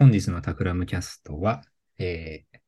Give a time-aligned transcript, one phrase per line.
[0.00, 1.60] 本日のタクラムキャストは、
[1.98, 2.58] えー、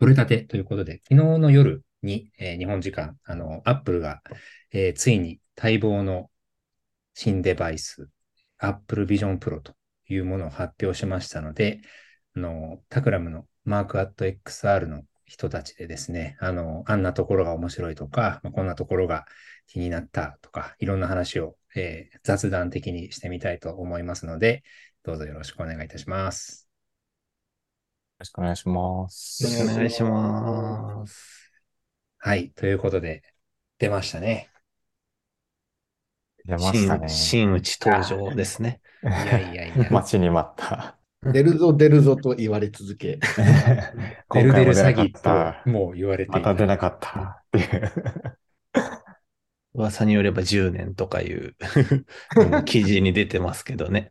[0.00, 4.20] 取れたてということで、昨日の夜に、えー、日本時間、あの、アップルが、
[4.72, 6.28] えー、ついに待望の
[7.14, 8.08] 新デバイス、
[8.58, 9.74] Apple Vision Pro と
[10.08, 11.82] いうものを発表しましたので、
[12.34, 19.24] あの、タクラムのマークアット XR の人たちでですね、あの、あんなところが面白いとか、まあ、こんなところが
[19.68, 24.64] 気になったとか、いろんな話を、えー、雑談的にしてみたいと思いますので、
[25.08, 26.68] どうぞよろしくお願いいたします。
[26.68, 29.62] よろしくお願いします。
[29.62, 31.50] お願いします。
[32.18, 32.50] はい。
[32.50, 33.22] ということで、
[33.78, 34.50] 出ましたね。
[36.44, 37.08] 出ましたね。
[37.08, 38.82] 真打ち登場ですね。
[39.02, 39.88] いやいやいや。
[39.90, 40.98] 待ちに待った。
[41.22, 43.18] 出るぞ出るぞと言われ続け。
[44.30, 47.92] 出る出る詐欺ともう言われてまた出なかったっていう。
[49.72, 51.56] 噂によれば10年とかいう
[52.66, 54.10] 記事に出てますけどね。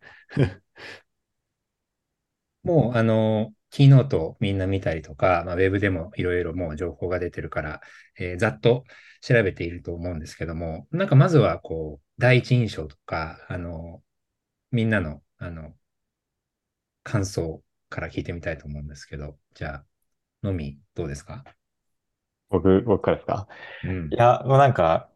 [2.68, 7.82] もう、あの、キーノートみんな見たりとか、まあ、ウェブでもいろいろもう情報が出てるから、
[8.18, 8.84] えー、ざっと
[9.22, 14.02] 調べていると思うんですけども、なんかまずはこう、第一印象とか、あの、
[14.72, 15.74] みんなの、あの、
[17.04, 19.86] 感想から聞いてみたいと思うんですけど、じゃあ、
[20.44, 21.44] のみ、どうですか？
[22.50, 23.48] 僕、僕からですか、
[23.84, 25.10] うん、いや、もうなんか、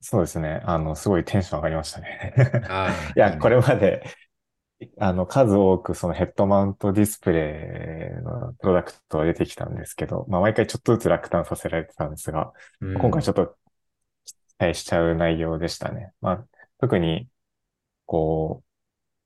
[0.00, 0.60] そうですね。
[0.64, 2.34] あの、すごいテンション上がりましたね。
[3.16, 4.02] いや、これまで、
[4.98, 13.56] あの、数多くそのヘッドマウントディスプレイのプロダクトが出てきたんですけど、まあ、毎回ちょっとずつ落胆させられてたんですが、うん、今回ちょっと
[14.24, 16.12] 期待しちゃう内容でしたね。
[16.20, 16.44] まあ、
[16.78, 17.28] 特に、
[18.06, 18.64] こう、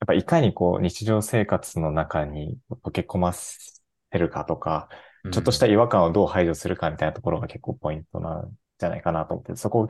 [0.00, 4.88] やっぱいかにこう日常生活の中に溶け込ませるかとか、
[5.32, 9.88] ちょっとした違和感をどう排除するかみたいなところが結構ポイントなんじゃないかなと思って、そこを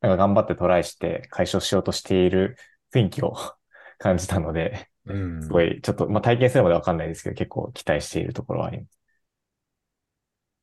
[0.00, 2.56] なんか頑張ってトライして解消しようとしている
[2.92, 3.36] 雰囲気を
[3.98, 8.98] 感じたので、うん、すごい、ちょっと、まあ、体験するまでわかんないですけど、結構期待しているところはあります。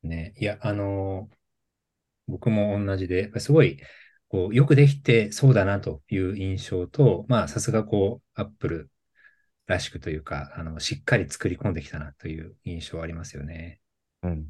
[0.02, 1.36] ね、いや、あのー、
[2.28, 3.80] 僕も同じで、すごい、
[4.28, 8.90] こう、よくできてそうだなという印象と、まあ、さすがこう、アップル
[9.66, 13.80] らしくというか、あの、しっかり作り込んできたなという印象ありますよね。
[14.22, 14.48] うん。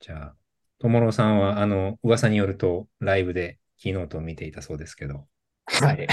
[0.00, 0.36] じゃあ、
[0.78, 5.26] ともろさんは、あの、噂によると、ライブでキーノートを見ていたそうですけど、
[5.66, 6.06] はい。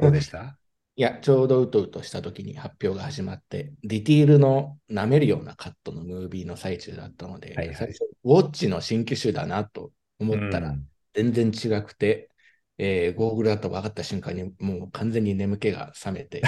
[0.00, 0.58] どうでした？
[0.98, 10.74] いや、ちょうどうとうとした時に発表が始まって、ディティールの舐めるようなカットのムービーの最中だったので、はいはい、最初、ウォッチの新機種だなと思ったら、
[11.12, 12.30] 全然違くて、
[12.78, 16.40] うん、えー、ゴーグルだと分かった瞬間に、もう完全に眠気が覚めて、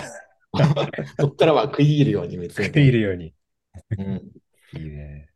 [1.20, 2.81] そこからは食い入るように見つめて。
[2.81, 3.34] 食い入るように。
[3.98, 5.28] うん、いいね。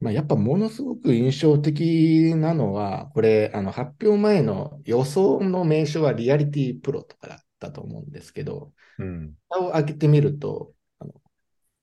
[0.00, 11.12] まあ、やっぱものすごく印象的なのは、これ、あの発表前の予想の名称はリアリティプロとかだったと思うんですけど、うん、蓋を開けてみると、あの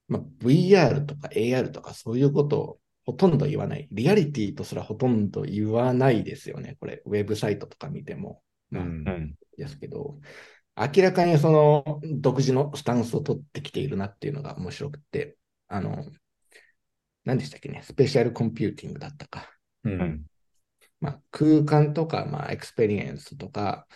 [0.07, 3.87] まあ、VR とか AR とかそういうことをほとんど言わない。
[3.91, 6.77] リアリティとすらほとんど言わないですよね。
[6.79, 8.41] これ、ウェブサイトとか見ても。
[8.69, 10.19] まあ、うん、ですけど、
[10.77, 15.35] 明らかにその独自のスタンスを取ってきているなっていうのが面白くて、
[15.67, 16.05] あの、
[17.25, 19.49] 何でしたっけね、 spatial computing だったか。
[19.83, 20.25] うん。
[20.99, 23.87] まあ、空間とか、まあ、エクスペリエンスとか、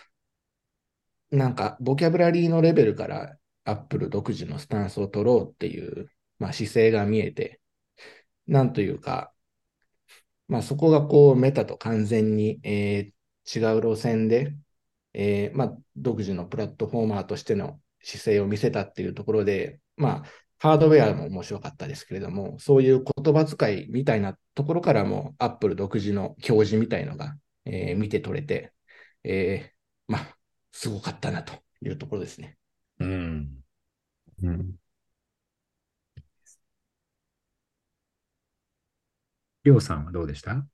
[1.30, 7.60] なんか、ボキャブラリーのレベルからアップル独自のスタンスを取ろうっていう、まあ、姿勢が見えて、
[8.46, 9.32] なんというか、
[10.48, 14.54] まあ、そこがこう、メタと完全に、えー、違う路線で、
[15.14, 20.22] えー、まあ、独自のプラットフォーマーとしての姿勢を見せたっていうところで、まあ、
[20.58, 28.72] ハードウェアも面白かったですけれども、そういう言葉遣いみたいなところからも、アップル独自の教示みたいのが、えー、見て取れて、
[29.24, 30.35] えー、まあ、
[30.86, 31.52] すごかったなと
[31.82, 32.56] いうところですね。
[33.00, 33.58] うん。
[34.42, 34.76] うん。
[39.64, 40.64] りょうさんはどうでした？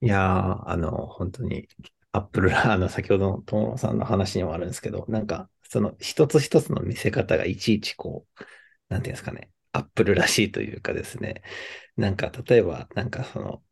[0.00, 1.68] いやー、あの、本当に、
[2.12, 8.44] アップルラーの先ほどの友野さんの話にもあるんですけど、なんか、その一つ一つの見せ方がいちいちこう、
[8.88, 11.42] なんていうんですかね、アップルらしいというかですね、
[11.96, 13.62] なんか例えば、なんかその、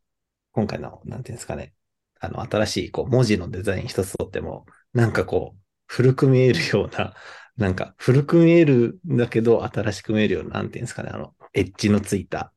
[0.52, 1.74] 今回の、なんていうんですかね、
[2.20, 5.61] あの、新しいこう文字のデザイン一つとっても、なんかこう、
[5.92, 7.12] 古く見えるような、
[7.58, 12.54] なんか古く見えるんだけど、新しく見えるような、なんていうんですかね、あの、エッジのついた、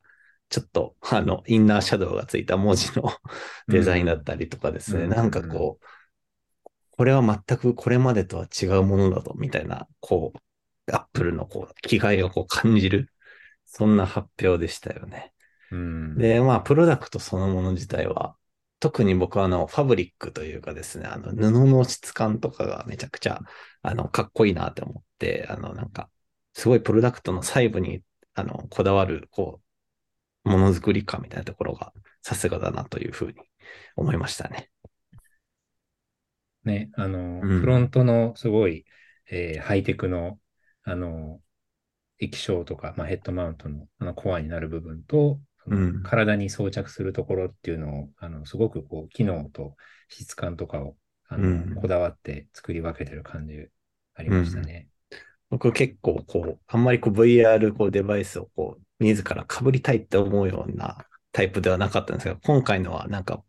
[0.48, 3.10] ちょっと、あの、インナーシャドウがついた文字の
[3.68, 5.86] デザインだったりとかですね、うん、なんかこう、
[6.92, 13.12] これは全くこれまでとは違うものだと、みたいな、こう、アップルのこう、気概をこう感じる、
[13.66, 15.34] そんな発表でしたよね。
[15.70, 18.34] うん、で、まあ、プロダクトそのもの自体は、
[18.78, 23.40] 特に僕はあの、ファブリックというかですね、あの、布の質感とかがめちゃくちゃ、
[23.82, 26.10] あの、かっこいいなって思って、あの、なんか、
[26.52, 28.02] すごいプロダクトの細部に、
[28.34, 29.62] あの、こだわる、こ
[30.44, 31.92] う、ものづくり感みたいなところが、
[32.22, 33.34] さすがだなというふうに
[33.96, 34.70] 思いましたね。
[36.64, 38.84] ね、あの、うん、フロントのすごい、
[39.30, 40.38] えー、ハイテクの、
[40.82, 41.40] あの、
[42.18, 45.40] 液晶とか、まあ、ヘッドマウントのあのコアになる部分と、うん、
[46.04, 49.76] 体に装着するところっていうのを、あのすごくこう機能と
[50.08, 50.96] 質感とかを
[51.28, 53.66] あの、うん、こだわって作り分けてる感じ
[54.14, 54.88] ありましたね。
[55.50, 63.42] 僕結構こう、あんまりこう VR こうデバイスをこう、自ら被りたいって思うようなタイプではなかったんですが、今回のはなんか、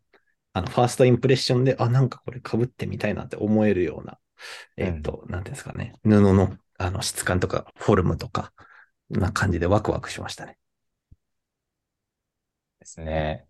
[0.52, 4.18] あの、ファーストインプレッションで、あ、なんかこれ被ってみたいなって思えるような、
[4.76, 8.52] えっ、と、なんていうんですかね、布のあの質感とかフォルムとか、
[9.10, 10.58] な感じでワクワクしましたね。
[12.88, 13.46] ですね。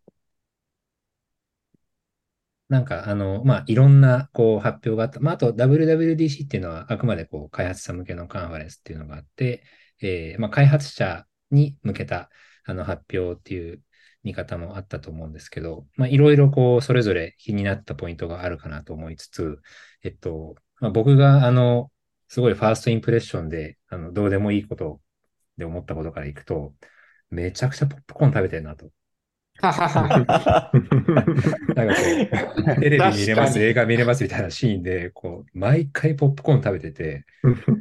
[2.69, 5.21] なんか、あの、まあ、いろんな、こう、発表があった。
[5.21, 9.63] まあ、あと、WWDC っていうのは、あくまで、こう、開発者向けのカンファレンスっていうのがあって、
[10.03, 12.31] えー、まあ、開発者に向けた、
[12.65, 13.83] あの、発表っていう
[14.23, 19.63] 見方もあったと思うんですけど、まあ、いろいろ、こう、それぞれ気になったポイントがあるかなと思いつつ、
[20.03, 21.91] えっと、まあ、僕が、あの、
[22.29, 25.01] すごいファーストインプレッションで、あの、どうでもいいこと
[25.57, 26.75] で思ったことからいくと、
[27.31, 28.91] めちゃくちゃポップコーン食べてるなと。
[31.75, 32.33] なんかこう、
[32.79, 37.27] テレビ見れます、映画見れますみたいなシーンで、こう、毎回ポップコーン食べてて、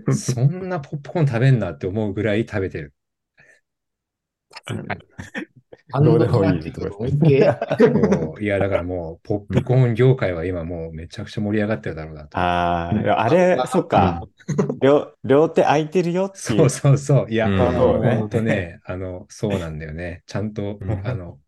[0.10, 2.94] そんなポップコーン食べんなって思うぐらい食べてる。
[6.00, 7.08] どうでいいと
[8.42, 12.38] いや、だからもう、ポップコーン業界は今もうめちゃくちゃ盛り上がってるだろうなと。
[12.38, 14.22] ああ、あれ、そっか、
[14.82, 15.14] 両。
[15.24, 16.38] 両手空いてるよって。
[16.40, 17.32] そうそうそう。
[17.32, 20.24] いや、本当ね、あの、そうなんだよね。
[20.28, 21.40] ちゃんと、あの、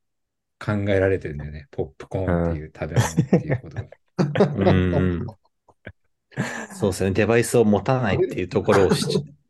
[0.60, 1.68] 考えられてるんだよね。
[1.72, 3.86] ポップコーンっていう食べ物っていうことが。
[5.00, 5.26] うん
[6.76, 7.12] そうですね。
[7.12, 8.90] デバイスを持たないっていうところを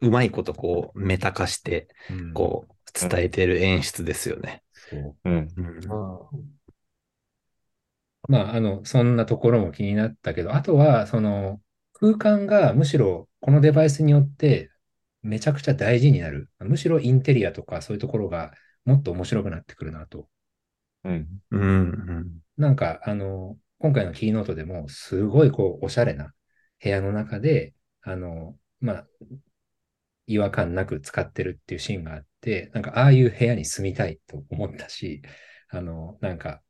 [0.01, 1.87] うまいことこう、メタ化して、
[2.33, 4.63] こう、伝えてる演出ですよね。
[8.27, 11.59] まあ、あの、そんなところも気になったけど、あとは、その、
[11.99, 14.71] 空間がむしろこのデバイスによって
[15.21, 16.49] めちゃくちゃ大事になる。
[16.59, 18.53] むしろインテリアとかそういうところが
[18.85, 20.29] もっと面白くなってくるなと。
[21.03, 21.41] うん。
[21.51, 22.41] うん。
[22.57, 26.33] なんか、あの、今回のキーノートでも、すごいこう、おしゃれな
[26.83, 29.07] 部屋の中で、あの、まあ、
[30.27, 35.21] 違和感なく使ってるっていうシーンがあって、なんか、ああいう部屋に住みたいと思ったし、
[35.69, 36.61] あの、なんか、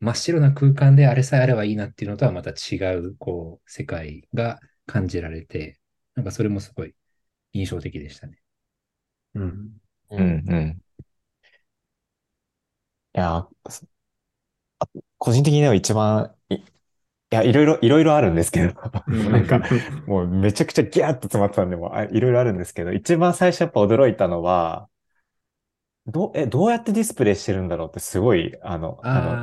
[0.00, 5.80] 真っ白な空間であれさえあればいいなっていうのとはまた違う、こう、世界が感じられて、
[6.14, 6.94] なんかそれもすごい
[7.52, 8.38] 印象的でしたね。
[9.34, 9.78] うん。
[10.10, 10.82] うん、うん。
[13.16, 13.48] いや、
[15.18, 16.60] 個人的には一番い、い
[17.30, 18.74] や、いろいろ、いろいろあるんですけど、
[19.30, 19.62] なんか、
[20.06, 24.88] もうめちゃくちゃギャーッと詰まってたんで、もういろいろあるんですけど、一番最初やっぱ驚いたのは、
[26.06, 29.38] どう、え、どうやってディスプレイしてるんだろうってすごい、あの、あの、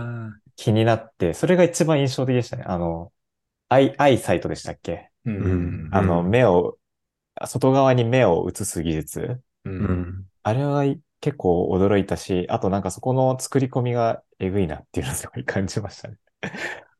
[0.55, 2.63] 気になって、それが一番印象的でしたね。
[2.65, 3.11] あの、
[3.69, 5.09] アイ、アイサイトでしたっけ？
[5.25, 5.89] うん。
[5.91, 6.77] あの、目を、
[7.45, 9.41] 外側に目を映す技術。
[9.65, 10.25] うん。
[10.43, 10.85] あれは
[11.23, 16.17] 結構驚いたし、あとなんかそこの作り込みがえぐいなっていうのをすごい感じましたね。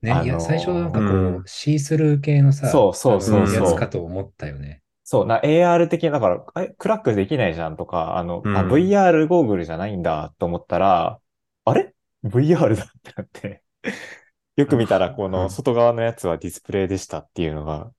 [0.01, 4.81] ね、いや、最初なんかこう、うん、シースルー系のさ、そうそうそうやつかと思ったよね。
[5.03, 11.19] そう、な、AR 的だから、え、クラックできないじゃんとか、あの、うん、あ VR ゴーグルじゃないんだと思ったら、
[11.65, 13.61] あれ ?VR だってなって
[14.55, 17.91] よく見たら、この外側のやつはディスプレイでしたっていうのが、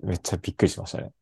[0.00, 1.12] めっちゃびっくりしましたね。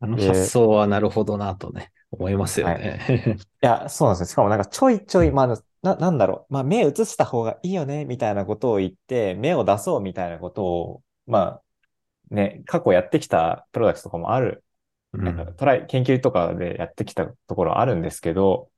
[0.00, 3.00] あの発想はなるほどなとね、思いますよね。
[3.00, 4.32] はい、いや、そうなんですよ。
[4.32, 6.52] しかもなんかちょいちょい、まあ、な、なんだろう。
[6.52, 14.64] まあ、目映した方がいいよね、みたいなことを言って、目を出そうみたいなことを、まあ、ね、過去やってきたプロダクトとかもある。
[15.12, 18.70] なんかトライ、研究とかでやってきたところあるんですけど、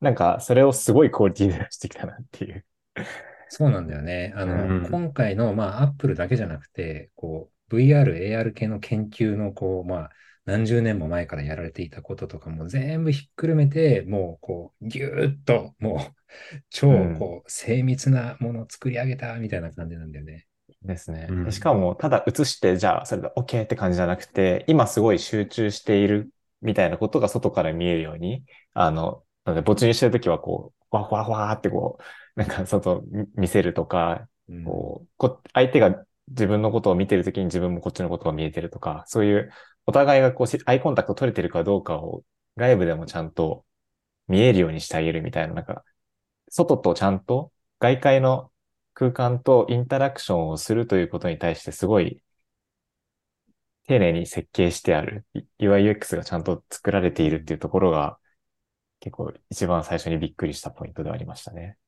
[0.00, 2.64] なんか、それをすごいクオリティで出してきたなっていう。
[3.48, 4.32] そうなんだよね。
[4.36, 10.10] あの、うん、今回の、まあ、アップルだけじゃなくて、こう、VR、AR 系の研究の、こう、まあ、
[10.46, 16.14] 何十年も前からやられていたこととかも全部ひっくるめて、もうこう、ぎゅーっと、もう、
[16.68, 20.46] 超こう、精密なものを作り上げたみたいな感じなんだよね。
[20.82, 21.28] ですね。
[21.30, 32.02] うん、しかも、ただ映して、じゃあ、それで OK って感じじゃなくて、今すごい集中しているみたいなことが外から見えるように、あの、なので没入してるときは、こう、わわわーってこう、
[32.38, 33.02] なんか外
[33.36, 39.50] 見せるとか、うん、こうこ、相手が自分のことを見てるときに自分もこっちのことが見えてるとか、そういう
[39.86, 42.24] お互いがこうアイコンタクト取れてるかどうかを
[42.56, 43.64] 外部でもちゃんと
[44.28, 45.84] 見えるようにしてあげるみたいな、なんか、
[46.50, 48.52] 外とちゃんと外界の
[48.94, 52.22] 空間とインタラクションをするということに対してすごい
[53.86, 55.26] 丁寧に設計してある、
[55.58, 58.18] UIUX がちゃんと作られているっていうところが、
[59.00, 61.78] 結構一番最初にびっくりしたポイントではありましたね。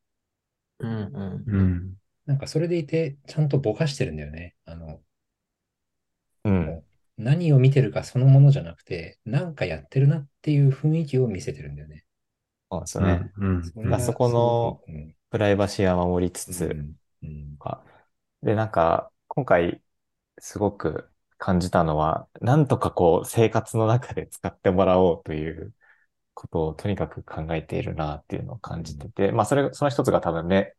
[0.79, 1.47] うんうん。
[1.47, 1.97] うん。
[2.27, 4.57] なんかそれでいて、ちゃんとぼかしてるんだよね。
[4.67, 5.03] あの、
[6.45, 6.86] うん。
[7.19, 12.05] 何を見てるかそのものじゃなくて、なんかやってるなっていう雰囲気を見せてるんだよね。
[12.71, 13.33] そうですね。
[13.39, 13.63] うん。
[13.63, 14.81] そあそこの
[15.31, 17.59] プライバシーは守りつつ、うん、
[18.43, 19.83] で、なんか、今回
[20.39, 25.75] すごく感じたのは、なんとかこう生活の中で使ってもらおうという
[26.35, 30.75] ことをとにかく考えているなっていうのを感じてて、まあそれ、その一つが多分ね、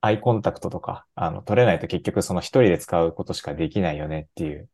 [0.00, 4.70] アイコンタクトとか、あの、取れないと結局その一人で使うことしかできないよねっていう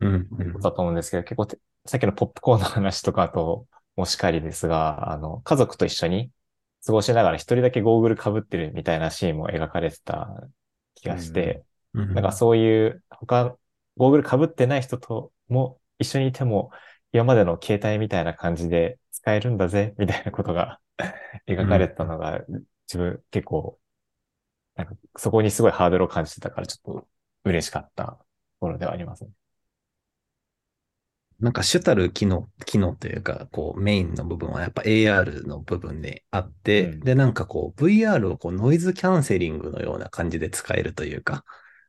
[0.00, 1.48] うん、ことだと思うんですけど、結構
[1.86, 6.30] さっきのポップコーンの話とかともしかりですが、あの、家族と一緒に
[6.84, 10.28] 過ごしながら一人だけゴーグル被ってるみたいなシーンも描かれてた
[10.94, 13.56] 気がして、うん、なんかそういう他、
[13.96, 16.70] ゴーグル被ってない人とも一緒にいても、
[17.12, 20.80] 今までの携帯みたいな感じで使えるんだぜ、みたいなことが
[21.48, 22.44] 描かれたのが、
[22.86, 23.78] 自分結構、
[24.74, 27.08] なんかそこにすごいハードルを感じてたから、ちょっと
[27.44, 28.18] 嬉しかったと
[28.60, 29.30] ころではありますね。
[31.40, 41.44] なんか主たる機能、機能というか、こうメインの部分はやっぱ AR の部分であって、うん、で、なんかこう VR をこうノイズキャンセリングのような感じで使えるというか、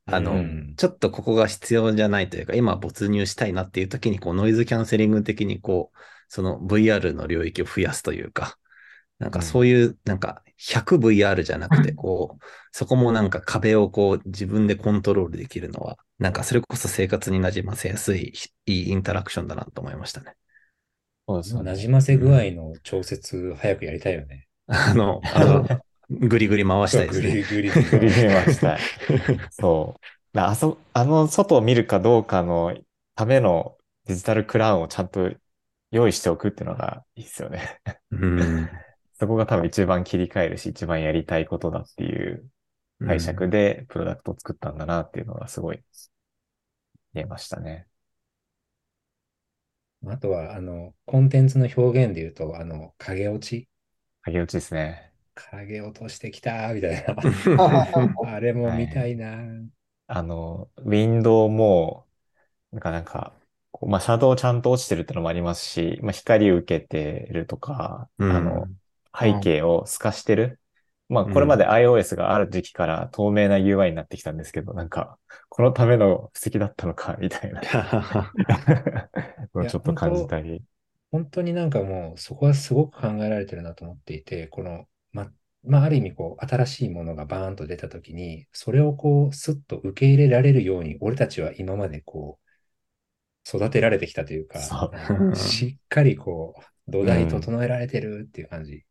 [0.06, 8.58] あの、うん、ちょっとここが必要じゃないというか、今没入したいなっていう時にこうノイズキャンセリング的にこう、その VR の領域を増やすというか、
[9.20, 18.34] なんかそういう、なんか 100VR じゃなくて、こう、そこもなんか壁をこう自分でコントロールできるのは、なんかそれこそ生活に馴染ませやすい、
[18.66, 20.36] いいインタラクションだなと思いましたね。
[21.28, 21.72] そうですね。
[21.72, 24.48] 馴染ませ具合の調節、早くやりたいよね。
[24.68, 25.68] あの、あの、
[26.10, 27.30] ぐりぐり回したいですね。
[27.30, 28.80] ぐりぐりぐり回したい。
[29.52, 29.96] そ
[30.34, 30.40] う。
[30.40, 32.78] あそ、あの外を見るかどうかの
[33.16, 35.32] ためのデジタルクラウンをちゃんと
[35.92, 37.82] 用意しておくっていうのがいいですよね。
[38.12, 38.70] うん。
[39.20, 42.50] そこが多分一番切り替えるし、一番やりたいことだっていう
[43.02, 45.84] 解釈でプロダクトを作ったんだなっていうのがすごい
[47.14, 47.88] 見えましたね。
[50.08, 53.70] あとは、あの、コンテンツの表現で言うと、あの、影落ち？
[54.22, 55.12] 影落ちですね。
[55.36, 57.16] 影落としてきたみたいな。
[58.22, 59.70] あれも見たいな、はい、
[60.08, 62.08] あの、ウィンドウも、
[62.72, 63.36] なんかなんか、
[63.82, 68.68] まあ、シャドウちゃんと落ちてるってのもありますし、まあ、光受けてるとか、うん、あの、
[69.18, 70.60] 背景を透かしてる？
[71.10, 77.62] まあ、これまで iOS がある時期から透明な UI になってきたんですけど、うん、なんか、このための布石だったのか、みたいな。
[79.70, 80.62] ちょっと感じたり。
[81.10, 85.32] 本当になんかもう、そこはすごく考えられてるなと思っていて、この、ま、
[85.64, 94.60] まあ、ある意味、こう、新しいものがバーンと出たときに、それをこう、スッと受け入れられるように、俺たちは今までこう、育てられてきたというか、
[95.34, 98.84] しっかりこう、土台整えられてるっていう感じ。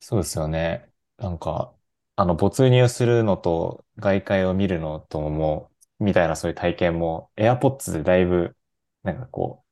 [0.00, 0.90] うん、そうですよね。
[1.16, 1.74] なんか、
[2.16, 8.56] あの、没入するのと外界を見るのとも、みたいなそういう体験も、AirPods でだいぶ、
[9.02, 9.64] なんかこ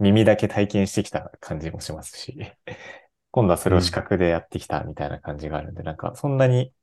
[0.00, 2.38] う、耳だけ体験してきた感じもしますし、
[3.32, 6.74] 今度はそれを視覚でやってきたみたいな感じがあるんで、うん、なんかそんなに、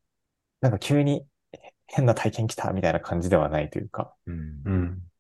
[0.61, 1.27] なんか急に
[1.87, 5.11] 変な体験来たみたいな感じではないというか、うん、うん、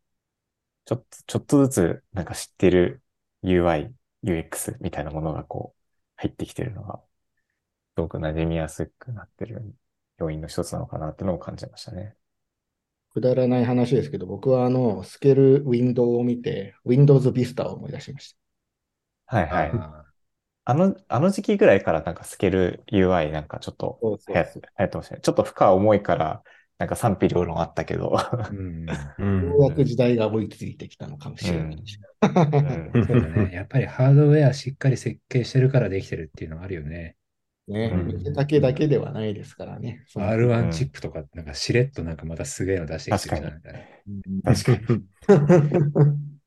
[0.85, 3.03] ちょっと、ちょっとずつなんか知ってる
[3.43, 3.93] UI、
[4.23, 5.81] UX みたいなものがこう
[6.17, 7.01] 入ってきてるのが
[7.95, 9.63] すごく馴染みやすくなってる
[10.17, 12.15] 要因の一つなのかなっていうのを感じましたね。
[13.13, 18.35] くだらない話ですけど、僕はあの、スケルウィンドウを見て、Windows Vista を思い出しまし
[19.27, 19.37] た。
[19.37, 19.71] はいはい。
[20.65, 24.41] あの、あの時期ぐらいからなんかスケル UI なんかちょっと流行
[24.83, 25.21] ってましたね。
[25.21, 26.43] ちょっと負荷重いから、
[26.77, 28.03] なんか賛否両論あったけど。
[28.03, 31.83] ようやく 時代が追いついてきたのかもしれない。
[33.07, 33.51] そうだね。
[33.53, 37.15] やっぱりハードウェアしっかり設計してるからできてるっていうのがあるよね。
[37.67, 40.05] ね、見せかけだけではないですからね。
[40.15, 43.73] R1 チップとか、なんかしれっとなんかまたすげえの出してきてるみたい
[44.43, 44.53] な。
[44.55, 45.05] 確かに。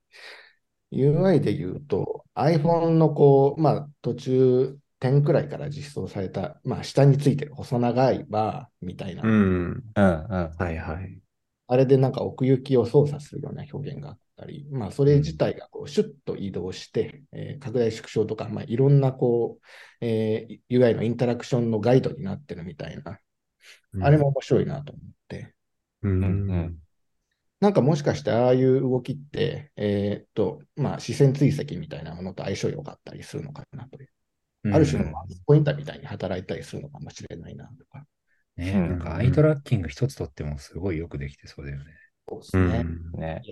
[0.90, 9.22] UI で言うと、iPhone のこう、まあ途中10くらいから実装された、まあ下についてる細長いバーみたいな。
[9.24, 9.32] うん。
[9.32, 10.56] うんうん。
[10.56, 11.20] はいはい。
[11.66, 19.66] あれでなんか奥行きを操作するような表現があったり、まあ、それ自体がこうシュッと移動して、えー、拡大縮小とか、まあ、いろんなこう、
[20.00, 23.18] えー、UI のインタラクションのガイドになってるみたいな、
[23.94, 25.54] うん、あれも面白いなと思って。
[26.02, 26.76] うん、うん、
[27.60, 34.08] なんかもしかしてああいう動きって、えー、っと、まあ、視線追跡みたいなものと相性良かったりするのかなという。
[34.64, 35.12] うん、ある種の
[35.46, 38.04] ポインターみたいに働いたりするのかもしれないなとか。
[38.56, 41.84] ね、なんかアイトラッキング一つとってもすごいよくできてそうだよね。
[42.28, 42.84] そうですね。
[43.14, 43.42] ね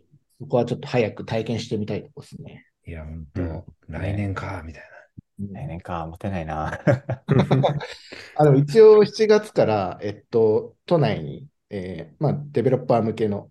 [0.40, 2.66] そこはちょっと早く体験してみたいとこですね。
[2.86, 5.60] いや、本当、うん、来年か、みたいな。
[5.60, 6.78] 来年か、持てないな。
[8.36, 13.50] あの一応7月から、えっと、都内に、えーまあ、デベロッパー向けの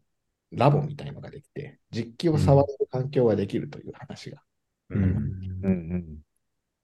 [0.52, 4.42] ラボみたいのができて、実機を触れる環境ができるという話が。
[4.90, 5.04] うん。
[5.04, 6.26] うんうん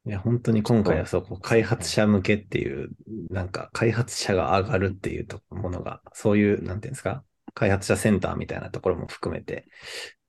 [0.03, 2.89] いや、本当に今回はそこ、開発者向けっていう、
[3.29, 9.65] なんか開発者が上がるっていうものが、そういう、なんていうんですか、開発者センターみたいなところも含めて、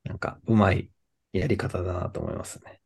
[0.04, 0.90] なんかうまい
[1.32, 2.80] やり方だなと思いますね。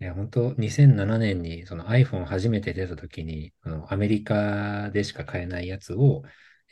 [0.00, 6.22] いや、本当2007年にその iPhone 初めて出た時に、あのアメリカでしか買えないやつを、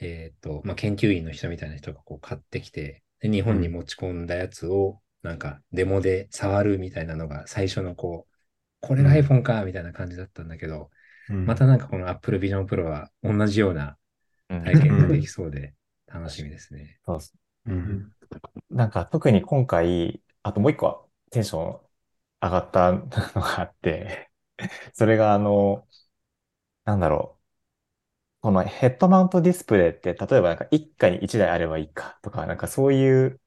[0.01, 8.33] えっ、ー、と、まあ、研究員の人みたいな人がこう買ってきて、で日本に持ち込んだやつを、なんかデモで触るみたいなのが最初のこう、
[8.81, 10.91] これが iPhone かみたいな感じだったんだけど、
[11.31, 13.97] うん、またなんかこの Apple Vision Pro は同じような
[14.61, 15.75] 体験ができそうで
[16.07, 16.99] 楽しみですね。
[17.05, 17.35] そうです。
[17.67, 18.13] うん。
[18.71, 21.81] なんか特に今回、あともう一個テンション
[22.43, 24.31] 上がったのがあって
[24.93, 25.87] それがあの、
[26.85, 27.43] なんだろう。
[28.43, 33.41] このヘッドマウントディスプレイって、例えばなんか一家に一台あればいいかとか、なんかそういう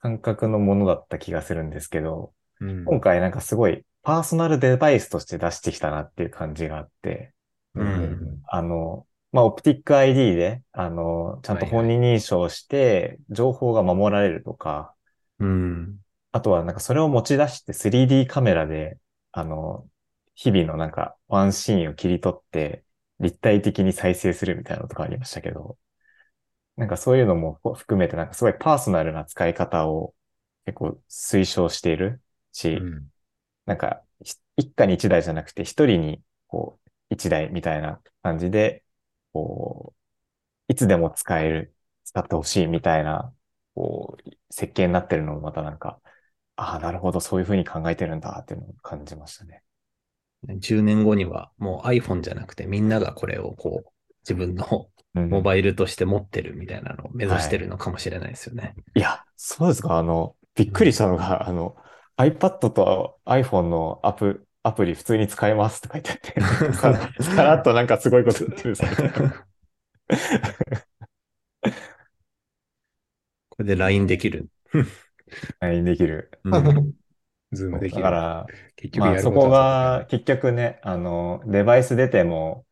[0.00, 7.32] 感覚のものだった気がするんですけど、うん、今回なんかすごいパーソナルデバイスとして出してきたなっていう感じがあって、
[7.74, 14.94] うん、あの、まあ、オプティック ID で、あの、ちゃんと本人認証して、情報が守られるとか、
[15.38, 16.00] うん。
[16.32, 18.98] あとは、なんかそれを持ち出して 3D カメラで、
[19.32, 19.86] あの、
[20.34, 22.84] 日々のなんかワンシーンを切り取って、
[23.20, 25.76] 立体的に再生するみたいなのとかありましたけど、
[26.76, 30.14] なんかそういうのも含めて、なんかすごいパーソナルな使い方を
[30.64, 33.08] 結構推奨しているし、うん、
[33.66, 34.02] なんか
[34.56, 38.84] 一家に一台じゃなくて一人にこう一台みたいな感じで
[39.38, 43.32] こう、いつでも使える、使ってほしいみたいな、
[43.74, 46.00] こう、設計になってるのもまたなんか、
[46.56, 49.62] ああ、なるほど、そういうふうに考えてるんだっていうのを感じましたね。
[50.48, 53.90] 10年後にはもう iPhone じゃなくてみんながこれをこう、
[54.22, 58.62] 自分のモバイルとして持ってるみたいなのを目指してるのかもしれないですよね。
[58.62, 59.96] はい、いや、そうですか？
[59.96, 61.76] あの、びっくりしたのが、うん、あの、
[62.16, 68.86] iPad と iPhone のアプアプリ普通に使えますって書いてあって、さらっとなんかすごいこと言ってるさ。
[73.50, 74.48] これで LINE できる。
[75.60, 76.30] LINE できる。
[77.52, 78.02] ズームできる。
[78.02, 82.66] だから、結局まあそこが結局ね、あの、デバイス出ても、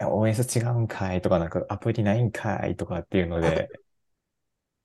[0.00, 3.68] OS 違うんかいとか、なんかアプリないんかいとかっていうので、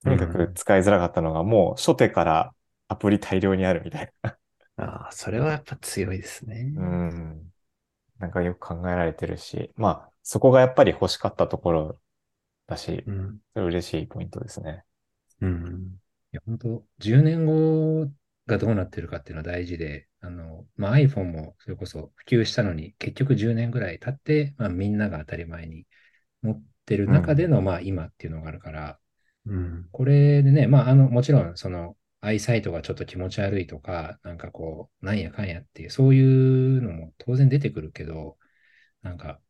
[0.04, 2.54] とにかく使いづらかったのが、もう初手から
[2.88, 4.38] アプリ大量にあるみたいな。
[4.78, 6.74] ああ、それはやっぱ強いですね。
[6.76, 7.52] うん。
[8.20, 12.00] なんかよく考えられてるし、まあ、そこがやっぱり欲しかったところ
[12.68, 14.84] だし、うん、それ嬉しいポイントですね。
[15.42, 16.00] うん。
[16.32, 18.10] いや、本当10年後
[18.48, 25.86] がどうなってるかっていうのは大事で、あの、まあ、iPhone もそれこそ普及したのに、結局10年ぐらい経って、まあ、みんなが当たり前に
[26.42, 29.00] 持ってる中での、うん、まあ、今っていうのがあるから、
[29.46, 38.38] うん、これでね、まあ、あの、もちろん、その、アイサイトがちょっと気持ち悪いとか、なんかこう、なんやかんやっていう、そういうのも当然出てくるけど、
[39.02, 39.42] なんか、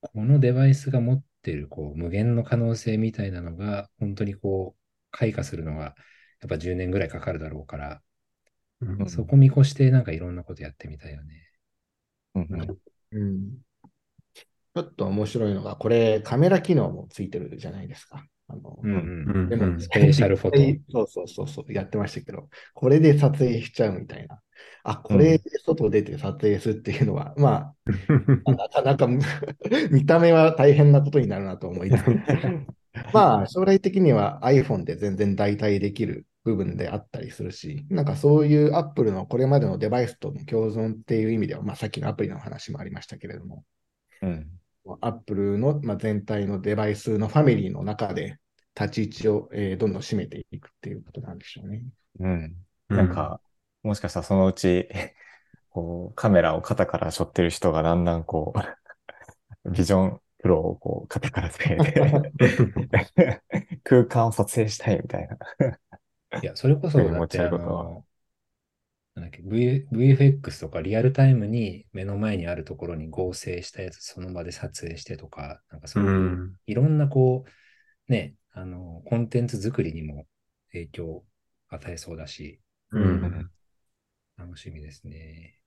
[0.00, 5.96] このデバイスが持ってるこう無限の可能性みたいなのが、本当にこう、開花するのが、
[6.40, 8.02] やっぱ10年ぐらいかかるだろうから、
[8.80, 11.48] うん、そこ見越してなんかいろんなことやってみたいよね。
[12.34, 12.78] うん、
[13.12, 13.58] うん、
[14.74, 18.26] ちょっと面白いのが、これカメラ機能もついてるじゃないですか。
[18.48, 20.92] あの、うんうん、でも、スペシャルフォト。
[20.92, 24.40] そうそうそうそう、やってましたけど、これで撮影しちゃうみたいな。
[24.82, 27.72] あ、これで外出て撮影するっていうのは、うん、ま
[28.44, 29.08] あ、 なかなか
[29.90, 32.04] 見た目は大変なことになるなと思います。
[33.12, 43.64] まあ、将来的には iPhone で全然代替できる部分であったりするし、なんかそういう Apple のこれまでのデバイスとの共存っていう意味では、まあさっきのアプリの話もありましたけれども、
[44.22, 44.46] うん、
[45.00, 48.38] アップルの、まあ、全体のデバイスのファミリーの中で
[48.78, 51.82] 立ち位置を、えー、どんどん占めていくっていうことなんでしょうね。
[52.20, 52.54] うん。
[52.88, 53.40] なんか、
[53.82, 54.88] うん、もしかしたらそのうち、
[55.70, 58.52] こう、カメラを肩から背負ってる人がだんだんこ
[59.64, 62.32] う、 ビジョンプロをこう、肩からつけて
[63.84, 66.40] 空間を撮影したいみたいな。
[66.42, 68.04] いや、それこそ、だってあの、
[69.14, 77.44] なんだっけ、v、VFX とかリアルタイムに目の前にあるところに合成したやつその場で撮影してとか、なんかそういう、いろんなこ
[78.08, 80.26] う、ね、あの、コンテンツ作りにも
[80.72, 81.24] 影響を
[81.68, 83.50] 与えそうだし、うん、
[84.36, 85.58] 楽しみですね。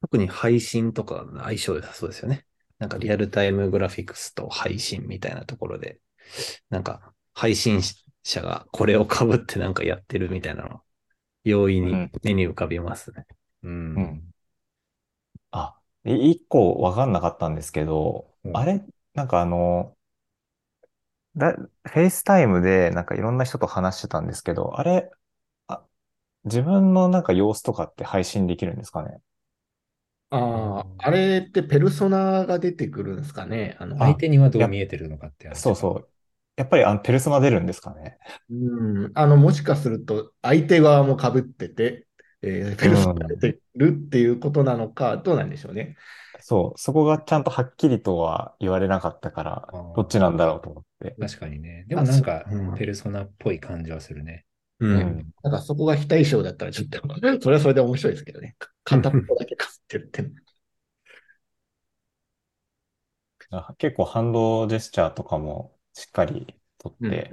[0.00, 2.44] 特に配信とか相性良さそうですよね。
[2.78, 6.00] なんかリアルタイムグラフィックスと配信みたいなところで、
[6.70, 7.80] なんか配信
[8.24, 10.80] 社がこれを被ってなんかやってるみたいなの、
[11.44, 13.26] 容易に目に浮かびますね。
[13.62, 13.94] うん。
[13.96, 14.34] うん、
[15.50, 19.96] あ、一個わかんなかったんですけど、うん、あれ、なんかあの、
[21.36, 25.10] だ、 FaceTime でなんかいろんな人と話してたんですけど、あれ、
[25.68, 25.84] あ、
[26.44, 29.20] 自分のなんか様子とかって配信できるんですかね？
[30.30, 33.76] ああ、あれってペルソナが出てくるんですかね？
[33.78, 36.08] あの、相手にはどう見えてるのかってそうそう。
[36.56, 38.18] やっぱりあのペルソナ出るんですかね？
[38.50, 39.12] うん。
[39.14, 42.06] あの、もしかすると相手側も被ってて、
[42.42, 45.96] えー、ペルソナ出てるっていうことなのか、どうなんでしょうね。
[46.40, 51.14] そう、そこがちゃんとはっきりとは言われなかったから、どっちなんだろうと思って。
[51.20, 51.86] 確かにね。
[51.88, 52.44] でもなんか、
[52.76, 54.44] ペルソナっぽい感じはするね。
[54.80, 55.32] うん。
[55.42, 57.00] なんかそこが非対称だったらちょっと、
[57.40, 58.56] それはそれで面白いですけどね。
[58.82, 60.24] 片っぽだけかすってるって。
[63.78, 67.30] 結構ハンドジェスチャーとかもしっかり撮って、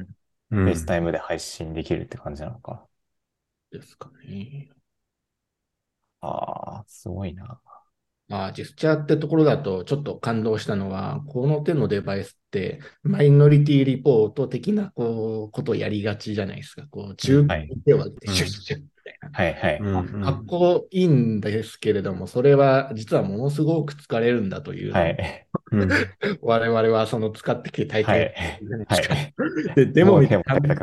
[0.50, 2.86] FaceTime で配信できるって感じなのか。
[3.72, 4.70] ですかね。
[6.22, 7.60] ああ、すごいな。
[8.28, 16.86] まあ、ジェスチャーってところだとちょっと感動したのは、この手のデバイスってマイノリティリポート的なこうことをやりがちじゃないですか。
[16.92, 19.30] こう中間に手を挙げてシュッシュッみたいな。
[19.32, 20.24] はいはい。
[20.24, 24.94] かっこいいんですけれども、それは実はものすごく疲れるんだという。
[24.94, 25.48] はい。
[26.42, 28.34] 我々はその使ってきて体験、はい。
[28.88, 30.22] はい、ででも、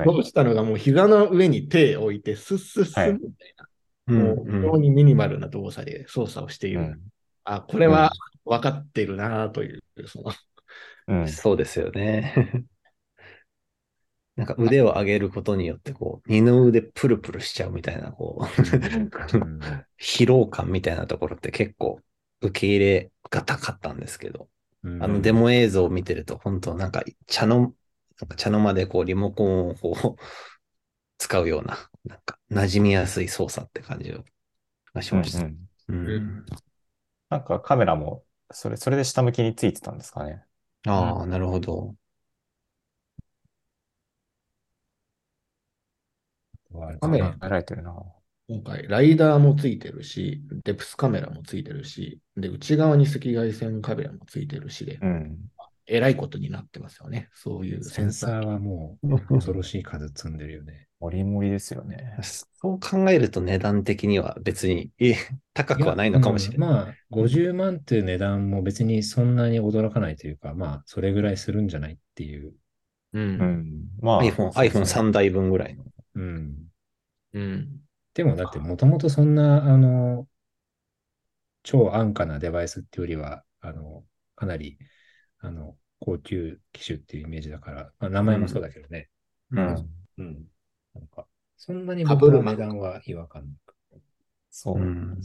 [0.04, 3.68] どうしたのがもう膝の上に手を置いて、スッスッスッみたいな。
[4.06, 6.80] もう非常にミニマルな動作で操作をしている。
[6.80, 7.00] うん。
[7.44, 8.12] あ、これは
[8.44, 10.32] 分かってるなという、その、
[11.08, 12.66] うん、そうですよね。
[14.36, 18.44] なんか腕を上げることによって、こう、二の腕プルプルしちゃうみたいな、こう、
[19.98, 22.00] 疲労感みたいなところって結構
[22.42, 24.48] 受け入れがたかったんですけど、うん、
[25.02, 27.74] あのデモ映像を見てると、本当なんか茶の、
[28.20, 30.22] なんか茶の間でこうリモコンをこう
[31.18, 34.14] 使うような、なんか馴染みやすい操作って感じ
[34.94, 35.44] がしました。
[35.44, 36.46] うん、うん、
[37.28, 40.44] なんかカメラも、それ、それで下向きについてたんですかね。
[40.86, 41.94] ああ、なるほど。
[47.00, 48.15] カメラ入られてるな。
[48.48, 55.36] 今回、ライダーもついてるし、デプスカメラもついてるし、で、内側に赤外線カメラもついてるしで、うん、
[55.86, 57.28] えらいことになってますよね。
[57.34, 60.88] そういうセンサーはもう恐ろしい数積んでるよね。
[60.98, 62.16] もりもりですよね。
[62.22, 64.90] そう考えると値段的には別に
[65.54, 66.70] 高くはないのかもしれない。
[66.70, 72.52] いまあ、50万っていう値段も別にそんなに驚かないというか、まあ、それぐらいするんじゃないっていう。
[73.12, 73.22] うん。
[73.22, 75.84] うん、まあ、iPhone、iPhone3 台分ぐらいの。
[76.14, 76.54] うん。
[77.34, 77.68] うん。
[78.16, 80.26] でもだってもともとそんな、あの、
[81.62, 84.04] 超安価なデバイスっていうよりは、あの、
[84.36, 84.78] かなり、
[85.38, 89.10] あの、高級機種っていうイメージだから、まあ、名前もそうだけどね。
[89.50, 89.88] うん。
[90.18, 90.46] うん。
[90.94, 91.26] なんか、
[91.56, 93.74] そんなに僕の値段は違和感なく。
[94.50, 94.78] そう。
[94.78, 95.20] うん、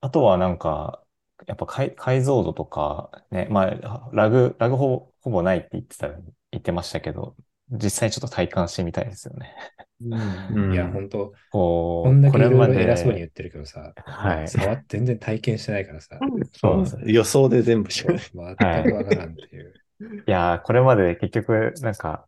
[0.00, 1.04] あとはなんか、
[1.46, 7.36] やっぱ解解像度とか、ね、まあ、ラグ、ラグほほぼないって言ってた、言ってましたけど、
[7.72, 9.54] 実際ちょっと体感してみたいですよね。
[10.00, 11.32] うん、いや、本当。
[11.50, 14.48] こう、こんだけいろ偉そうに言ってるけどさ、はい。
[14.48, 16.18] 触って全然体験してないからさ。
[16.52, 19.74] そう予想で全部し 全くわからんっていう。
[20.26, 22.26] いや結局、なんか、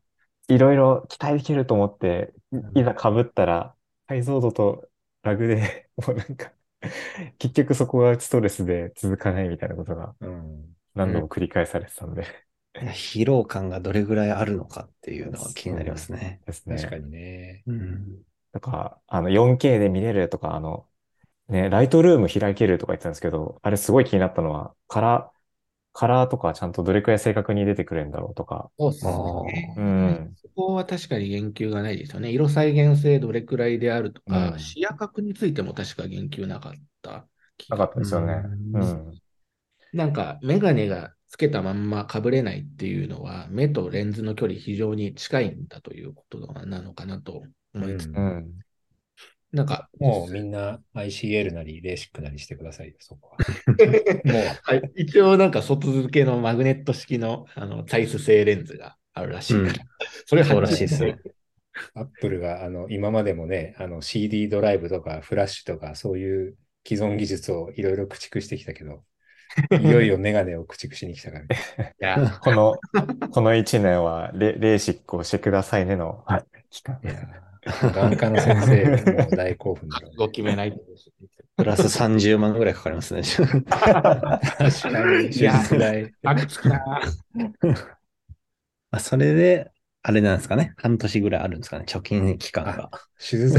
[0.48, 2.32] いろいろ期待できると思って、
[2.74, 3.74] いざ被ったら、
[4.06, 4.88] 解像度と
[5.22, 6.52] ラグで もうなんか
[7.38, 10.14] 結局そこがストレスで続かないみたいなことが
[10.94, 12.24] 何度も繰り返されてたんで、
[12.74, 16.40] 疲労感がどれぐらいあるのかっていうのは気になりますね。
[16.46, 16.76] ですね。
[16.76, 17.62] 確かにね。
[17.66, 18.22] うん。
[18.52, 20.86] とか、あの、4K で見れるとか、あの、
[21.48, 25.34] ね、ライトルーム開けるとか言ってたんですけど、あれすごい気になったのは、カラー、
[25.92, 28.70] カラーとかちゃんとどれくらい正確に出てくるんだろうとか。
[28.78, 29.74] そうですね。
[29.76, 30.34] うん。
[30.36, 32.30] そこは確かに言及がないですよね。
[32.30, 37.26] 色再現性どれくらいであるとか、うん、視野角についても確か言及なかった
[37.68, 38.42] なかったですよね。
[38.72, 39.12] うん。
[39.92, 47.42] なんか、メガネがつけたまんまかぶれないっていうのは、目とレンズの距離非常に近いんだということなのかなと
[47.74, 48.52] 思いつつ、うん、
[49.50, 53.38] なんか、もうみんな ICL なりレーシックなりしてくださいよ、そこは。
[54.32, 59.72] もう、はい、一応なんか外付けのマグネット式のあのサイス製レンズがあるらしいから、うん、
[60.26, 61.04] それそうらしいです。
[61.04, 61.18] ね。
[61.94, 69.02] アップルがあの今までもね、あの CD ドライブとかフラッシュとかそういう既存技術をいろいろ駆逐してきたけど、
[69.80, 71.44] いよいよメガネを駆逐しに来たから。
[71.46, 72.76] いや、この、
[73.30, 76.24] この一年はレレーシックをしてくださいねの
[76.70, 77.00] 期間。
[77.64, 80.10] 眼科の先生、もう大興奮だ、ね。
[80.18, 80.78] 動決めない。
[81.56, 83.22] プラス30万ぐらいかかりますね。
[83.22, 84.40] 確か
[85.22, 86.12] に、手術代。
[86.24, 87.00] あくつか
[88.98, 89.70] それで、
[90.02, 90.74] あれなんですかね。
[90.76, 91.84] 半年ぐらいあるんですかね。
[91.88, 92.90] 貯金期間が。
[93.18, 93.58] 手術、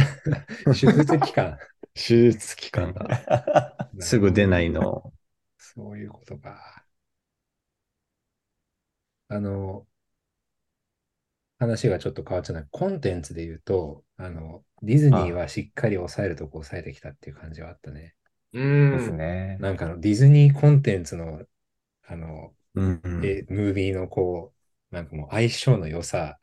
[0.65, 1.57] 手術期間。
[1.95, 3.07] 手術期間が。
[3.99, 5.11] すぐ出ないの。
[5.75, 6.85] そういうことか。
[9.27, 9.87] あの、
[11.57, 12.63] 話がちょっと変わっちゃうな。
[12.69, 18.15] コンテンツで言うと、あの、ディズニーはしっかり抑えるとこ抑えてきたっていう感じはあったね。
[18.53, 18.97] うん。
[18.97, 19.57] ですね。
[19.59, 21.41] なんかのディズニーコンテンツの、
[22.07, 24.53] あの、うんうん、えムービーのこ
[24.91, 26.39] う、なんかもう相性の良さ、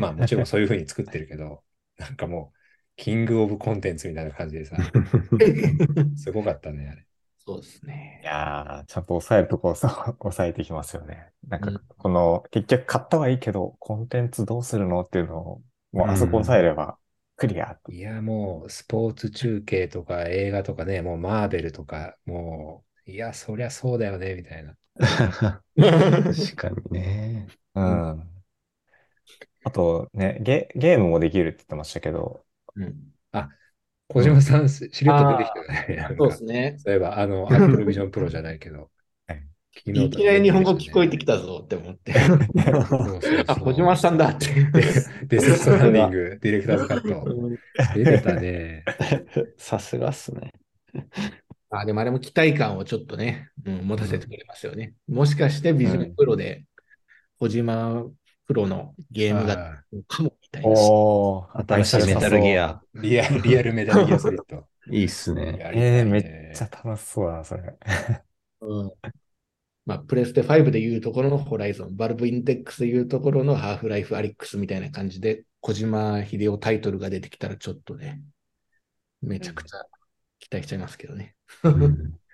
[0.00, 1.62] まあもちろんそういう風に作ってるけど、
[1.98, 2.58] なんかもう、
[2.96, 4.76] キングオブコンテンツみたいな感じでさ、
[6.16, 7.06] すごかったね、あれ。
[7.46, 8.20] そうですね。
[8.22, 9.88] いやー、ちゃんと抑えるとこさ、
[10.20, 11.32] 抑えてきますよね。
[11.48, 16.98] なんか、この、うん、結局買ったはいいけど、コンテンツどうするのっていうのを、もうあそこ抑えれば、
[17.36, 24.76] クリア、うん、いや、もう、スポーツ中継とか映画とかね、もうマーベルとか、もう、いや、そりゃそうだよね、みたいな。
[25.76, 27.46] 確かにね。
[27.74, 28.36] うん。
[29.64, 32.44] あとね、ゲ、ゲームもできるって言ってましたけど、
[32.76, 33.15] うん。
[34.08, 36.16] あ、小島さん、しれっと出てきたよね。
[36.18, 36.74] そうですね。
[36.82, 38.90] そういえば、あの、Apple Vision Pro じゃないけど。
[39.84, 42.14] いきなり日本語聞こえてきたぞって思って。
[43.46, 44.46] あ、小島さんだって。
[45.28, 47.94] デスストランディング、ディレクターズカット。
[47.94, 48.84] 出てたね。
[49.58, 50.52] さすがっすね。
[51.68, 54.94] あ、でもあれも期待感をちょっとね、うん、持たせてくれますよね。
[55.08, 56.64] もしかしてビジョンプロで
[57.38, 58.06] 小島
[58.46, 60.68] プロのゲームがかもみたいな。
[60.68, 62.80] お新しいメタルギア。
[62.94, 64.64] リアリアルメタルギアソリッド。
[64.90, 65.58] いいっすね。
[65.74, 67.76] えー、めっちゃ楽しそうだな、それ。
[68.60, 68.92] うん。
[69.84, 78.20] まあ、プレステ5でいうところの Horizon、 Valve Index でいうところのハーフライフアリックスみたいな感じで、小島秀夫タイトルが出てきたらちょっとね、
[79.22, 79.78] めちゃくちゃ
[80.38, 81.34] 期待しちゃいますけどね。
[81.64, 82.20] うん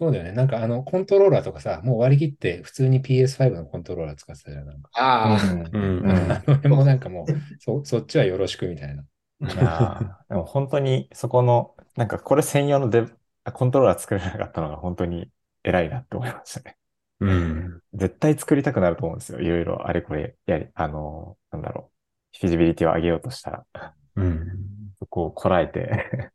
[0.00, 0.32] そうだよね。
[0.32, 4.66] なんかあの、コントローラーとかさ、もう割り切って普通に PS5 のコントローラー使ってたじゃん。
[4.66, 6.10] なんかああ、うん、うん。
[6.10, 7.26] あの辺もなんかもう、
[7.60, 9.04] そ、そっちはよろしくみたいな。
[9.40, 13.06] いやでも本当にそこの、なんかこれ専用のデ
[13.52, 15.30] コントローラー作れなかったのが本当に
[15.62, 16.76] 偉いなって思いましたね。
[17.20, 17.80] うん。
[17.94, 19.40] 絶対作りたくなると思うんですよ。
[19.40, 21.90] いろいろあれこれやり、あの、なんだろ
[22.34, 22.38] う。
[22.38, 23.94] フィジビリティを上げようとしたら。
[24.16, 24.94] うん。
[24.98, 26.32] そこをこらえて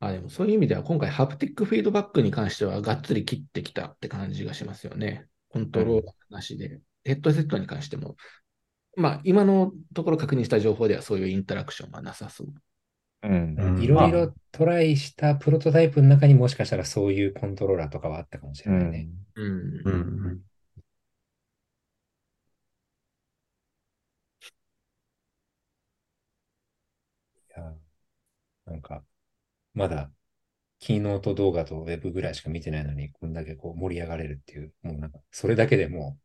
[0.00, 5.26] あでもそういう意味では今回ハプティックフィードバックに関してはがっつり切ってきたって感じがしますよね。
[5.50, 6.66] コントローラーなしで。
[6.66, 8.16] うん、ヘッドセットに関しても、
[8.96, 12.48] まあ今のところ確認した情報ではそういうインタラクションはなさそう。
[13.22, 13.82] うん。
[13.82, 19.10] いろいろトライしたプロトタイプの中にもしかしたらそういうコントローラーとかはあったかもしれないね。
[19.34, 19.82] うん。
[19.84, 20.40] うん。
[27.48, 27.74] いや、
[28.66, 29.04] なんか、
[29.80, 30.10] まだ、
[30.78, 36.18] キーノート動画とウェブぐらいしか見てないのに、こんだけこう盛り上がれるっていう、もうなんか、それだけでも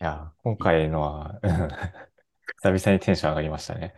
[0.00, 0.04] う。
[0.04, 1.40] いや、今回のは
[2.62, 3.92] 久々にテンション上がりましたね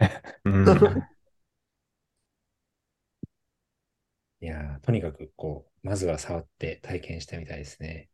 [4.41, 8.09] いやとにかく、こう、まずは触って体験してみたいですね。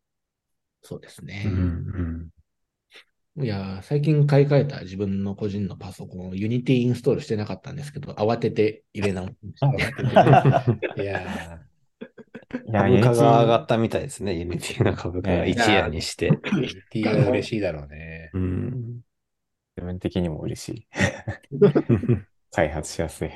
[0.83, 1.45] そうですね。
[1.47, 1.57] うん、う
[2.03, 2.29] ん
[3.37, 10.05] いや、最近買い替えた自分の個人のパソコン、 Unity インストールしてなかったんですけど、慌てて入れ直しまし
[10.97, 11.03] た。
[11.03, 11.61] いや
[12.73, 16.27] 株価が上がったみたいですね、 Unity の株価が一夜にして。
[16.27, 18.31] Unity は嬉しいだろうね。
[18.35, 19.01] うん。
[19.77, 20.89] 自分的にも嬉しい。
[22.53, 23.31] 開発しやすい。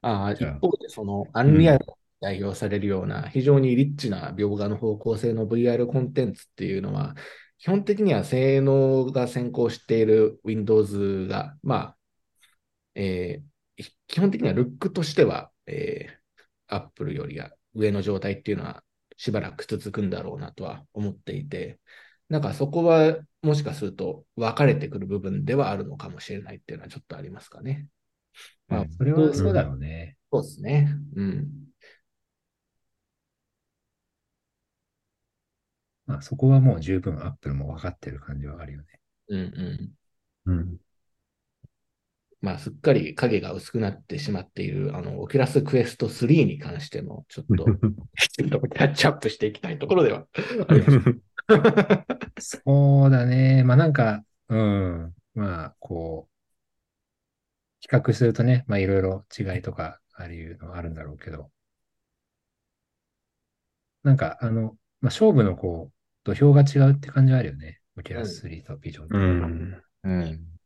[0.00, 1.84] ああ、一方で、その、 Unreal
[2.20, 7.14] 代表されるような非常にリッチな描画の方向性の VR コンテンツっていうのは、
[7.58, 11.96] 基本的には性能が先行している Windows が、まあ、
[12.94, 18.82] えー、基本的にはルックとしては、えー、Apple よりは上の状態っていうのは
[19.16, 21.78] しばらく続くんだろうなとは思っていて、
[22.28, 27.86] なんかそこはもしかすると分かれてくる部分ではあるのかもしれないっていうのはちょっとありますかね。
[28.68, 30.16] まあ、それはそうだろうね。
[30.32, 30.88] そうですね。
[31.16, 31.48] うん。
[36.06, 38.86] まあ、そこはもう十分アップルも分かってる感じはあるよね。
[39.28, 40.52] うんうん。
[40.52, 40.78] うん。
[42.40, 47.64] まあ、すっかり影が薄くなってしまっている、あの、 Oculus Quest 3に関しても、ちょっと、
[48.16, 50.26] ちょっとキャッチアップしていきたいところでは
[50.68, 51.00] あります。
[52.38, 53.64] そうだね。
[53.64, 55.14] まあなんか、うん。
[55.34, 56.34] まあ、こう、
[57.80, 61.50] 比較するとね、まあいろいろ違いとかあるのあるんだろうけど、
[64.02, 67.78] なんか、あの、まあ、勝負のこう、土俵が違うって感じはあるよね。
[67.98, 69.18] オキュラス3とビジョンと。
[69.18, 69.82] うん。
[70.02, 70.58] うん。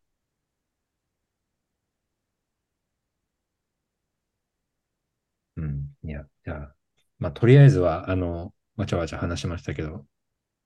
[5.57, 5.91] うん。
[6.05, 6.75] いや、じゃあ、
[7.19, 10.07] まあ、とりあえずは、あの、わちゃわちゃ話しましたけど、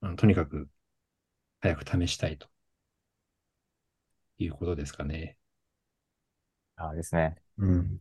[0.02, 0.68] あのとにかく
[1.60, 2.48] 早く試したいと
[4.38, 5.38] いうことですかね。
[6.76, 7.36] ああですね。
[7.58, 7.98] うん。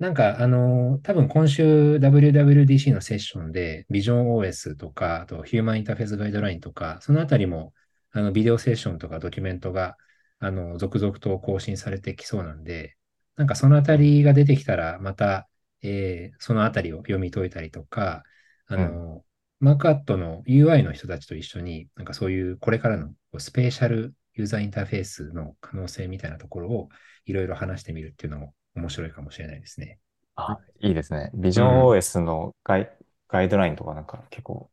[0.00, 7.74] なんか、あの、多分今週 WWDC のセッションで、ビジョン OS とか、あとヒューマンインターフェースガイドラインとか、そのあたりも、
[8.10, 9.98] あの、ビデオセッションとかドキュメントが、
[10.38, 12.96] あの、続々と更新されてきそうなんで、
[13.36, 15.50] なんかそのあたりが出てきたら、また、
[15.82, 18.22] えー、そのあたりを読み解いたりとか、
[18.68, 19.22] あの、うん、
[19.60, 26.88] マークアットの UI の人たちと一緒に、なんかそういうこれからのスペーシャルユーザーインターフェースの可能性みたいなところを
[27.26, 29.98] いろいろ話してみるっていうのも面白いかもしれないですね。
[30.36, 31.30] あ、いいですね。
[31.34, 32.88] ビジョン OS のガイうん、
[33.28, 34.70] ガイドラインとかなんか結構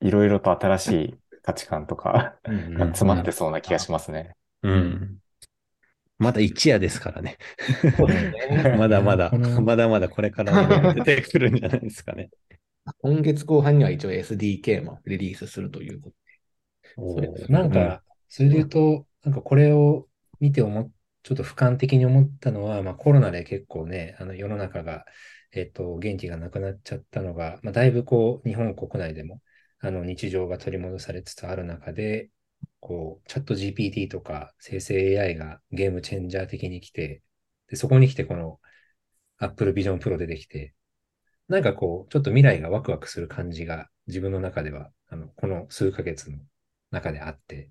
[0.00, 4.34] いろいろと新しい価値観とか が詰まってそうな気がしますね。
[4.62, 5.18] うん。
[6.18, 7.36] まだ一夜ですからね。
[8.78, 9.30] まだまだ、
[9.60, 12.30] まだまだこれから出てくるんじゃないですかね。
[13.02, 16.12] 今月後半には一応 SDK もリリースするというこ
[16.96, 17.46] とで。
[17.48, 20.06] なんか、それで言うと、なんかこれを
[20.40, 20.88] 見て思っ、
[21.26, 25.04] ちょっと俯瞰的に思ったのは、まあコロナで結構ね、あの世の中が、
[25.50, 29.42] えっと、元気がなくなっちゃったのが、まあだいぶこう、日本国内でも、
[29.80, 32.30] あの日常が取り戻されつつある中で、
[32.78, 37.22] こう、チャット GPT とか生成 AI がゲームチェンジャー的に来て、
[37.66, 38.60] で、そこに来てこの
[39.38, 40.74] Apple Vision Pro 出てきて、
[41.48, 46.38] なんかこう、ちょっと未来がワクワクする感じが自分の中では、あの、この数ヶ月の
[46.92, 47.68] 中であって、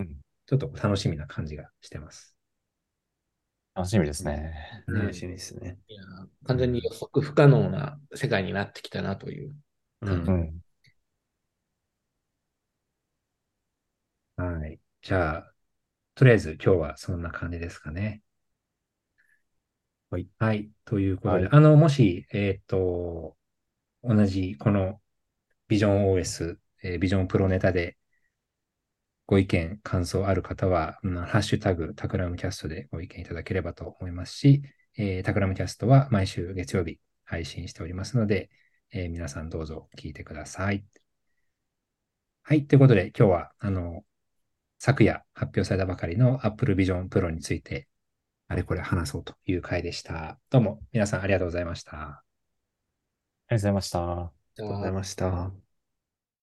[0.00, 2.39] うん、ちょっと楽しみな感じがしてます。
[3.80, 4.84] 楽しみですね。
[4.86, 5.78] 楽しみですね。
[5.88, 6.02] いや、
[6.44, 9.54] 完全に予測不可能な世界になってきたなという。
[10.02, 10.60] うん。
[14.36, 14.78] はい。
[15.00, 15.52] じゃあ、
[16.14, 18.20] とりあえず今日はそんな感じですかね。
[20.10, 20.28] はい。
[20.38, 20.70] はい。
[20.84, 23.34] ということで、はい、あの、もし、えっ、ー、と、
[24.02, 25.00] 同じこの
[25.68, 27.96] ビジョン OS、えー、ビジョンプロネタで
[29.30, 34.60] ご意見、感想ある方は、うん、ハッシュタグ、タクラムキャストでご意見いただければと思いますし、
[34.98, 38.50] えー、タクラムキャストは毎週月曜日配信しておりますので、
[38.90, 40.84] えー、皆さんどうぞ聞いてください。
[42.42, 42.66] はい。
[42.66, 44.02] ということで、今日は、あの、
[44.80, 47.86] 昨夜発表されたばかりの Apple Vision Pro について
[48.48, 50.40] あれこれ話そうという回でした。
[50.50, 51.92] どうも皆さんありがとうございました。
[51.92, 52.14] ありが
[53.50, 54.00] とうございました。
[54.00, 55.69] ありがとうございました。